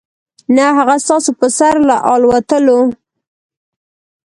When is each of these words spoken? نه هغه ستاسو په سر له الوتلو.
نه 0.55 0.65
هغه 0.77 0.95
ستاسو 1.05 1.31
په 1.39 1.47
سر 1.57 1.75
له 1.89 1.95
الوتلو. 2.13 2.79